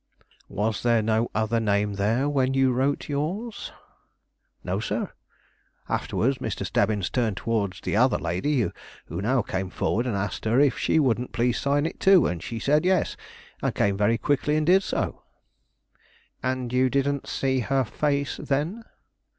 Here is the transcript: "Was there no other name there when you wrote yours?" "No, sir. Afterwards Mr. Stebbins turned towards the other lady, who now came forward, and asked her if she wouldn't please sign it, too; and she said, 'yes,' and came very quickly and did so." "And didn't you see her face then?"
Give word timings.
"Was 0.49 0.81
there 0.81 1.03
no 1.03 1.29
other 1.35 1.59
name 1.59 1.93
there 1.93 2.27
when 2.27 2.55
you 2.55 2.73
wrote 2.73 3.07
yours?" 3.07 3.71
"No, 4.63 4.79
sir. 4.79 5.11
Afterwards 5.87 6.39
Mr. 6.39 6.65
Stebbins 6.65 7.07
turned 7.11 7.37
towards 7.37 7.81
the 7.81 7.95
other 7.95 8.17
lady, 8.17 8.67
who 9.05 9.21
now 9.21 9.43
came 9.43 9.69
forward, 9.69 10.07
and 10.07 10.15
asked 10.17 10.45
her 10.45 10.59
if 10.59 10.75
she 10.75 10.97
wouldn't 10.97 11.33
please 11.33 11.59
sign 11.59 11.85
it, 11.85 11.99
too; 11.99 12.25
and 12.25 12.41
she 12.41 12.57
said, 12.57 12.83
'yes,' 12.83 13.15
and 13.61 13.75
came 13.75 13.95
very 13.95 14.17
quickly 14.17 14.55
and 14.55 14.65
did 14.65 14.81
so." 14.81 15.21
"And 16.41 16.67
didn't 16.71 17.05
you 17.07 17.21
see 17.25 17.59
her 17.59 17.83
face 17.83 18.37
then?" 18.37 18.83